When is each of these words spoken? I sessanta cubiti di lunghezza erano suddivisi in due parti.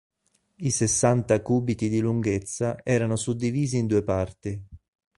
I 0.55 0.71
sessanta 0.71 1.43
cubiti 1.43 1.87
di 1.87 1.99
lunghezza 1.99 2.79
erano 2.81 3.15
suddivisi 3.15 3.77
in 3.77 3.85
due 3.85 4.01
parti. 4.01 4.59